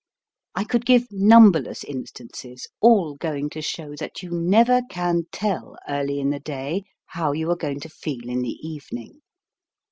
I 0.55 0.63
could 0.63 0.87
give 0.87 1.11
numberless 1.11 1.83
instances, 1.83 2.65
all 2.79 3.13
going 3.17 3.51
to 3.51 3.61
show 3.61 3.95
that 3.97 4.23
you 4.23 4.31
never 4.31 4.81
can 4.89 5.27
tell 5.31 5.77
early 5.87 6.19
in 6.19 6.31
the 6.31 6.39
day 6.39 6.85
how 7.05 7.33
you 7.33 7.51
are 7.51 7.55
going 7.55 7.81
to 7.81 7.89
feel 7.89 8.27
in 8.27 8.41
the 8.41 8.57
evening. 8.67 9.21